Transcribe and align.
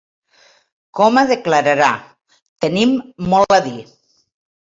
Coma 0.99 1.23
declararà: 1.31 1.89
‘tenim 2.65 2.95
molt 3.35 3.55
a 3.59 3.59
dir’ 3.67 3.85